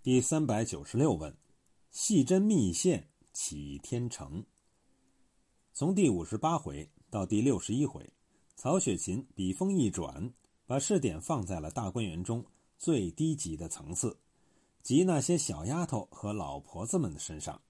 [0.00, 1.36] 第三百九十六问：
[1.90, 4.44] 细针密线起天成。
[5.74, 8.08] 从第五十八回到第六十一回，
[8.54, 10.32] 曹雪芹笔锋一转，
[10.66, 12.42] 把试点放在了大观园中
[12.78, 14.16] 最低级的层次，
[14.84, 17.60] 即那些小丫头和老婆子们的身上。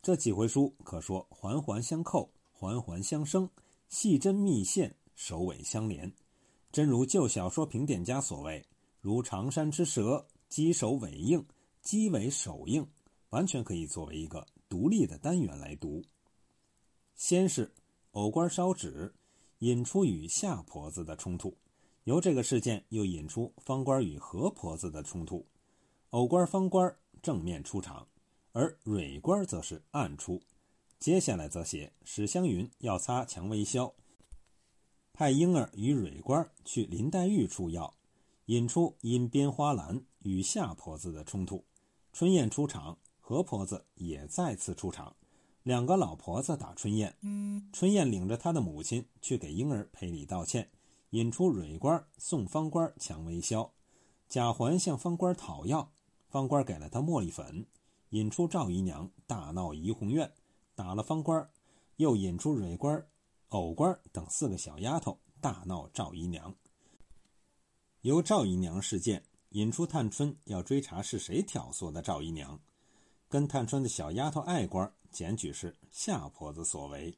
[0.00, 3.50] 这几回书可说环环相扣，环环相生，
[3.88, 6.10] 细针密线，首尾相连。
[6.70, 8.64] 真如旧小说评点家所谓
[9.02, 11.44] ：“如长山之蛇，鸡首尾应。”
[11.84, 12.88] 鸡尾首应，
[13.28, 16.02] 完全可以作为一个独立的单元来读。
[17.14, 17.70] 先是
[18.12, 19.14] 藕官烧纸，
[19.58, 21.50] 引出与夏婆子的冲突；
[22.04, 25.46] 由这个事件又引出方官与何婆子的冲突。
[26.08, 28.08] 藕官、方官正面出场，
[28.52, 30.40] 而蕊官则是暗出。
[30.98, 33.92] 接下来则写史湘云要擦蔷薇消，
[35.12, 37.94] 派婴儿与蕊官去林黛玉处要，
[38.46, 41.62] 引出因编花篮与夏婆子的冲突。
[42.14, 45.16] 春燕出场，何婆子也再次出场，
[45.64, 47.16] 两个老婆子打春燕。
[47.72, 50.70] 春燕领着她的母亲去给婴儿赔礼道歉，
[51.10, 53.72] 引出蕊官送方官蔷薇消，
[54.28, 55.92] 贾环向方官讨要，
[56.28, 57.66] 方官给了他茉莉粉，
[58.10, 60.32] 引出赵姨娘大闹怡红院，
[60.76, 61.50] 打了方官，
[61.96, 63.04] 又引出蕊官、
[63.48, 66.54] 藕官等四个小丫头大闹赵姨娘。
[68.02, 69.24] 由赵姨娘事件。
[69.54, 72.60] 引出探春要追查是谁挑唆的赵姨娘，
[73.28, 77.16] 跟探春的小丫头爱官检举是夏婆子所为。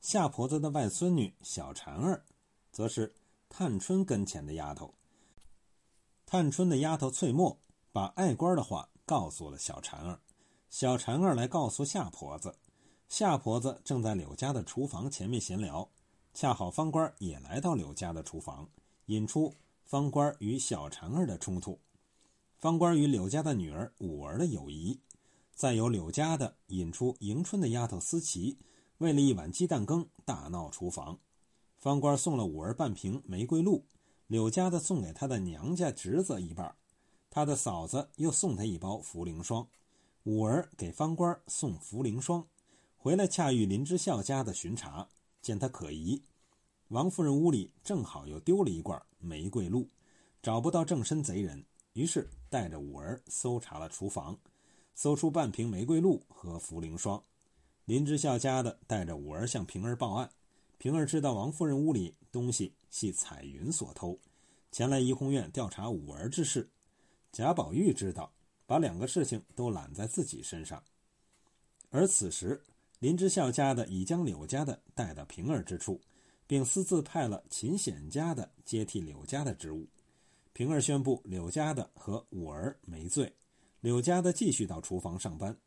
[0.00, 2.24] 夏婆子的外孙女小婵儿，
[2.70, 3.12] 则是
[3.48, 4.94] 探春跟前的丫头。
[6.24, 7.58] 探春的丫头翠墨
[7.90, 10.20] 把爱官的话告诉了小婵儿，
[10.70, 12.56] 小婵儿来告诉夏婆子。
[13.08, 15.90] 夏婆子正在柳家的厨房前面闲聊，
[16.32, 18.68] 恰好方官也来到柳家的厨房，
[19.06, 19.52] 引出。
[19.92, 21.78] 方官与小婵儿的冲突，
[22.56, 25.02] 方官与柳家的女儿五儿的友谊，
[25.54, 28.56] 再有柳家的引出迎春的丫头思琪，
[28.96, 31.18] 为了一碗鸡蛋羹大闹厨房。
[31.76, 33.84] 方官送了五儿半瓶玫瑰露，
[34.28, 36.74] 柳家的送给他的娘家侄子一半，
[37.28, 39.68] 他的嫂子又送他一包茯苓霜。
[40.22, 42.48] 五儿给方官送茯苓霜，
[42.96, 45.10] 回来恰遇林之孝家的巡查，
[45.42, 46.22] 见他可疑。
[46.92, 49.88] 王夫人屋里正好又丢了一罐玫瑰露，
[50.42, 51.64] 找不到正身贼人，
[51.94, 54.38] 于是带着五儿搜查了厨房，
[54.94, 57.22] 搜出半瓶玫瑰露和茯苓霜。
[57.86, 60.30] 林之孝家的带着五儿向平儿报案，
[60.76, 64.18] 平儿知道王夫人屋里东西系彩云所偷，
[64.70, 66.68] 前来怡红院调查五儿之事。
[67.32, 68.30] 贾宝玉知道，
[68.66, 70.84] 把两个事情都揽在自己身上。
[71.88, 72.62] 而此时，
[72.98, 75.98] 林之孝家的已将柳家的带到平儿之处。
[76.52, 79.88] 并私自派了秦显家的接替柳家的职务。
[80.52, 83.34] 平儿宣布柳家的和五儿没罪，
[83.80, 85.58] 柳家的继续到厨房上班，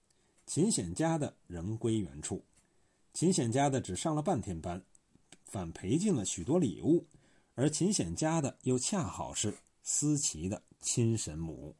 [0.45, 2.45] 秦显家的仍归原处。
[3.15, 4.79] 秦显家的只上了半天班，
[5.45, 7.03] 反赔进了许多礼物，
[7.55, 11.75] 而秦显家的又恰好是思琪的亲生母。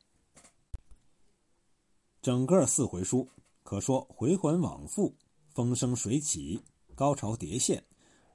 [2.24, 3.30] 整个四回书
[3.62, 5.16] 可说回环往复，
[5.52, 6.60] 风生水起，
[6.96, 7.84] 高潮迭现。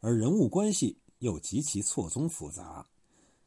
[0.01, 2.87] 而人物关系又极其错综复杂，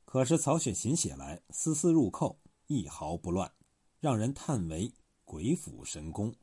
[0.05, 3.51] 可是曹雪芹写来丝丝入扣，一毫不乱，
[3.99, 4.93] 让人叹为
[5.25, 6.33] 鬼斧神工。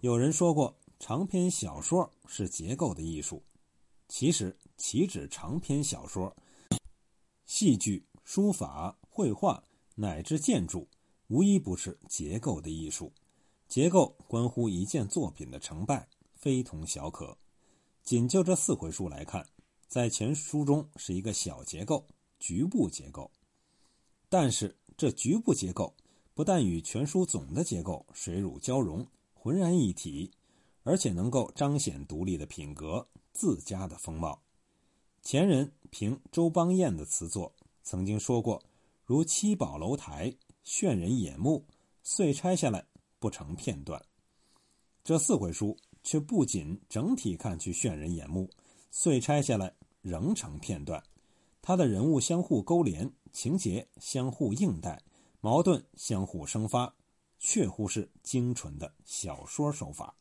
[0.00, 3.42] 有人说过，长篇小说是结构的艺术，
[4.08, 6.34] 其实岂止长篇小说，
[7.44, 9.62] 戏剧、书法、绘画
[9.94, 10.88] 乃至建筑，
[11.28, 13.12] 无一不是结构的艺术。
[13.68, 17.36] 结构关乎一件作品的成败，非同小可。
[18.04, 19.48] 仅就这四回书来看，
[19.88, 22.06] 在全书中是一个小结构、
[22.38, 23.30] 局部结构，
[24.28, 25.96] 但是这局部结构
[26.34, 30.30] 不但与全书总的结构水乳交融、浑然一体，
[30.82, 34.38] 而且能够彰显独立的品格、自家的风貌。
[35.22, 38.62] 前人凭周邦彦的词作曾经说过
[39.06, 41.64] ：“如七宝楼台，炫人眼目，
[42.02, 42.86] 遂拆下来
[43.18, 44.04] 不成片段。”
[45.02, 45.74] 这四回书。
[46.04, 48.48] 却不仅整体看去炫人眼目，
[48.92, 51.02] 遂拆下来仍成片段。
[51.60, 55.02] 他的人物相互勾连，情节相互应带，
[55.40, 56.94] 矛盾相互生发，
[57.38, 60.14] 确乎是精纯的小说手法。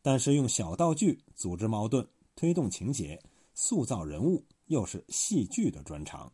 [0.00, 3.22] 但是用小道具组织矛盾，推动情节，
[3.54, 6.32] 塑造人物，又是戏剧的专长。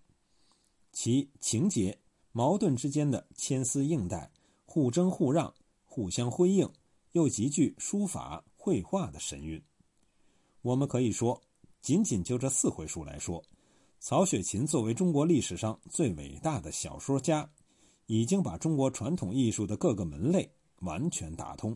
[0.92, 1.98] 其情节、
[2.30, 4.30] 矛盾之间的牵丝应带、
[4.64, 5.52] 互争互让、
[5.84, 6.70] 互相辉映，
[7.12, 8.44] 又极具书法。
[8.68, 9.58] 绘画的神韵，
[10.60, 11.40] 我们可以说，
[11.80, 13.42] 仅仅就这四回书来说，
[13.98, 17.50] 曹雪芹作为中国历史上最伟大的小说家，
[18.04, 21.74] 已经把中国传统艺术的各个门类完全打通，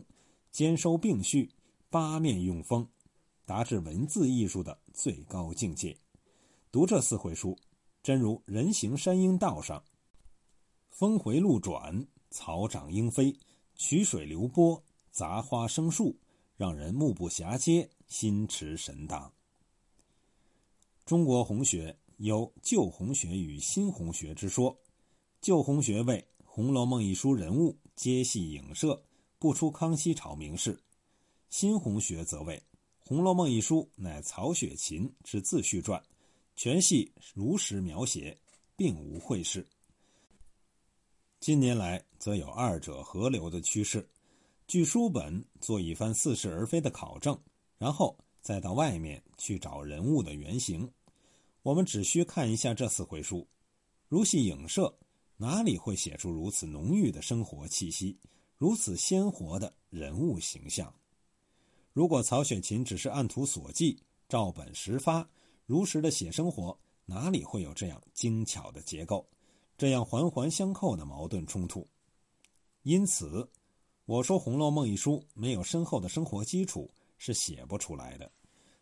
[0.51, 1.49] 兼收并蓄，
[1.89, 2.87] 八面用风，
[3.43, 5.97] 达至文字艺术的最高境界。
[6.71, 7.57] 读这四回书，
[8.03, 9.83] 真如人行山阴道上，
[10.91, 13.35] 峰回路转，草长莺飞，
[13.73, 14.79] 曲水流波，
[15.09, 16.15] 杂花生树，
[16.55, 19.33] 让人目不暇接，心驰神荡。
[21.05, 24.77] 中国红学有旧红学与新红学之说。
[25.41, 29.03] 旧红学为《红楼梦》一书人物皆系影射，
[29.37, 30.71] 不出康熙朝名士；
[31.49, 32.55] 新红学则为
[33.05, 36.01] 《红楼梦》一书乃曹雪芹之自序传，
[36.55, 38.39] 全系如实描写，
[38.77, 39.67] 并无讳事。
[41.41, 44.07] 近年来则有二者合流的趋势，
[44.67, 47.39] 据书本做一番似是而非的考证，
[47.77, 50.89] 然后再到外面去找人物的原型。
[51.61, 53.47] 我们只需看一下这四回书，
[54.07, 54.93] 如系影射。
[55.35, 58.17] 哪里会写出如此浓郁的生活气息，
[58.57, 60.93] 如此鲜活的人物形象？
[61.91, 63.97] 如果曹雪芹只是按图索骥、
[64.29, 65.27] 照本实发、
[65.65, 69.27] 如实的写生活，哪里会有这样精巧的结构，
[69.77, 71.85] 这样环环相扣的矛盾冲突？
[72.83, 73.49] 因此，
[74.05, 78.29] 我说《红楼梦》一书没有深厚的生活基础是写不出来的。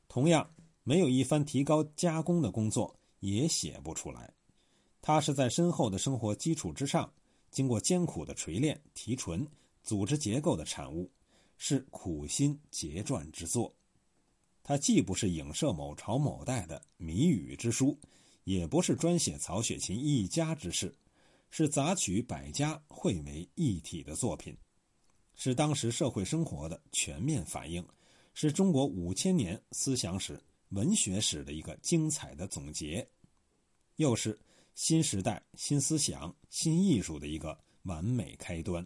[0.08, 0.50] 同样，
[0.84, 4.34] 没有一番提高加工的工作也写不出来。
[5.00, 7.12] 它是在深厚的生活基础之上，
[7.52, 9.48] 经过艰苦的锤炼、提纯、
[9.84, 11.08] 组织结构的产物，
[11.56, 13.72] 是苦心结撰之作。
[14.64, 17.96] 它既不是影射某朝某代的谜语之书，
[18.44, 20.92] 也不是专写曹雪芹一家之事，
[21.52, 24.56] 是杂取百家汇为一体的作品，
[25.44, 27.84] 是当时社会生活的全面反映，
[28.36, 30.40] 是中国五千年思想史、
[30.70, 33.10] 文学史的一个精彩的总结，
[33.96, 34.40] 又是。
[34.76, 38.86] 新时代、新思想、新艺术的一个完美开端。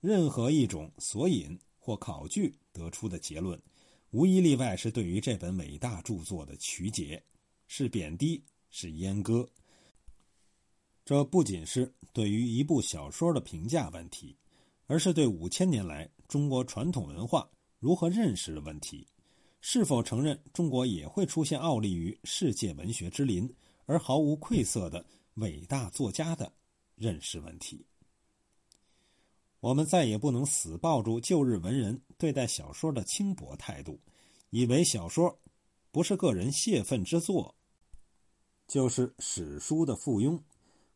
[0.00, 3.60] 任何一种索引或考据得出的结论，
[4.10, 7.20] 无一例外是对于这本伟大著作的曲解，
[7.66, 8.40] 是贬低，
[8.70, 9.44] 是阉割。
[11.04, 14.36] 这不仅是对于一部小说的评价问题，
[14.86, 17.48] 而是对五千年来中国传统文化
[17.78, 19.06] 如何认识的问题。
[19.60, 23.52] 是否承认中国也会出现傲立于世界文学之林？
[23.88, 26.52] 而毫无愧色的伟大作家的
[26.96, 27.86] 认识问题，
[29.60, 34.00] 我们再也不能死抱住旧日文人对待小说的轻薄态度，
[34.50, 35.38] 以为小说
[35.92, 37.54] 不是个人泄愤之作，
[38.66, 40.36] 就是史书的附庸。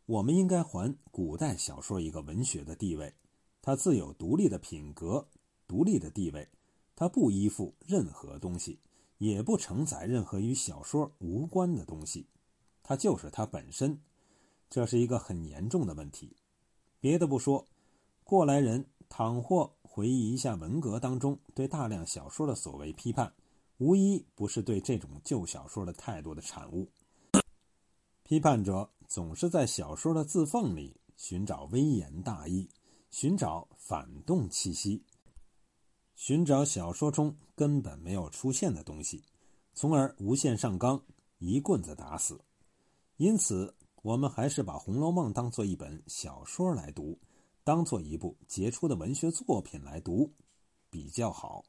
[0.07, 3.15] 我们应该还古代小说一个文学的地位，
[3.63, 5.29] 它自有独立的品格、
[5.67, 6.49] 独立的地位，
[6.97, 8.81] 它不依附任何东西，
[9.19, 12.27] 也不承载任何与小说无关的东西。
[12.83, 14.01] 它就是它本身，
[14.69, 16.37] 这是一个很严重的问题。
[16.99, 17.67] 别的不说，
[18.25, 23.33] 过来人倘或回忆一下文革当中对大量小说的所谓批判，
[23.79, 26.89] 无一不是对这种旧小说的态度的产物。
[28.23, 32.69] 批判者总是在小说的字缝里寻找微言大义，
[33.11, 35.03] 寻找反动气息，
[36.15, 39.25] 寻找小说中根本没有出现的东西，
[39.75, 41.03] 从而无限上纲，
[41.39, 42.41] 一棍子打死。
[43.17, 47.19] 因此，我们还是把《红楼梦》当做一本小说来读，
[47.65, 50.33] 当做一部杰出的文学作品来读，
[50.89, 51.65] 比较好。